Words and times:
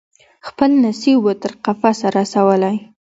خپل 0.47 0.69
نصیب 0.83 1.17
وو 1.23 1.33
تر 1.41 1.51
قفسه 1.65 2.07
رسولی 2.17 2.75